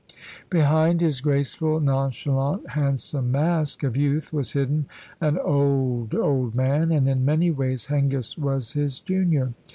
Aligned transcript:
Behind 0.49 0.99
his 0.99 1.21
graceful, 1.21 1.79
nonchalant, 1.79 2.71
handsome 2.71 3.31
mask 3.31 3.83
of 3.83 3.95
youth 3.95 4.33
was 4.33 4.53
hidden 4.53 4.87
an 5.21 5.37
old, 5.37 6.15
old 6.15 6.55
man, 6.55 6.91
and 6.91 7.07
in 7.07 7.23
many 7.23 7.51
ways 7.51 7.85
Hengist 7.85 8.35
was 8.39 8.71
his 8.73 8.99
junior. 8.99 9.53